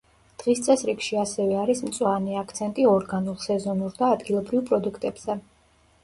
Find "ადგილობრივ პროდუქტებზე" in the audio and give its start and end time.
4.15-5.37